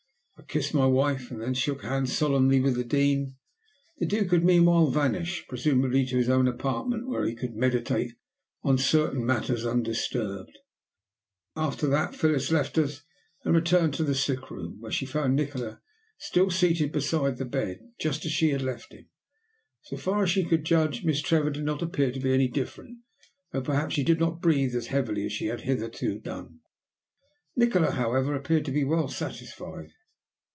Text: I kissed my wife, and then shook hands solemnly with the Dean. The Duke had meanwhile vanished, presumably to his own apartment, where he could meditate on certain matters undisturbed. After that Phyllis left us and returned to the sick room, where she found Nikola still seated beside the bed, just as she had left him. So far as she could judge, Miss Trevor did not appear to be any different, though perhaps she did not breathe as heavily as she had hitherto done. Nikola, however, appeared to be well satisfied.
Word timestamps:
I 0.37 0.53
kissed 0.53 0.73
my 0.73 0.87
wife, 0.87 1.29
and 1.31 1.39
then 1.39 1.53
shook 1.53 1.83
hands 1.83 2.11
solemnly 2.17 2.59
with 2.59 2.75
the 2.75 2.83
Dean. 2.83 3.35
The 3.99 4.07
Duke 4.07 4.31
had 4.31 4.43
meanwhile 4.43 4.87
vanished, 4.89 5.47
presumably 5.47 6.03
to 6.07 6.17
his 6.17 6.29
own 6.29 6.47
apartment, 6.47 7.07
where 7.07 7.25
he 7.25 7.35
could 7.35 7.55
meditate 7.55 8.13
on 8.63 8.77
certain 8.79 9.23
matters 9.23 9.67
undisturbed. 9.67 10.57
After 11.55 11.85
that 11.87 12.15
Phyllis 12.15 12.49
left 12.51 12.79
us 12.79 13.03
and 13.45 13.53
returned 13.53 13.93
to 13.93 14.03
the 14.03 14.15
sick 14.15 14.49
room, 14.49 14.77
where 14.81 14.91
she 14.91 15.05
found 15.05 15.35
Nikola 15.35 15.79
still 16.17 16.49
seated 16.49 16.91
beside 16.91 17.37
the 17.37 17.45
bed, 17.45 17.79
just 17.99 18.25
as 18.25 18.31
she 18.31 18.49
had 18.49 18.63
left 18.63 18.91
him. 18.91 19.07
So 19.83 19.95
far 19.95 20.23
as 20.23 20.31
she 20.31 20.43
could 20.43 20.65
judge, 20.65 21.05
Miss 21.05 21.21
Trevor 21.21 21.51
did 21.51 21.63
not 21.63 21.83
appear 21.83 22.11
to 22.11 22.19
be 22.19 22.33
any 22.33 22.47
different, 22.49 22.97
though 23.51 23.61
perhaps 23.61 23.93
she 23.93 24.03
did 24.03 24.19
not 24.19 24.41
breathe 24.41 24.73
as 24.75 24.87
heavily 24.87 25.23
as 25.23 25.31
she 25.33 25.45
had 25.45 25.61
hitherto 25.61 26.17
done. 26.19 26.61
Nikola, 27.55 27.91
however, 27.91 28.33
appeared 28.33 28.65
to 28.65 28.71
be 28.71 28.83
well 28.83 29.07
satisfied. 29.07 29.91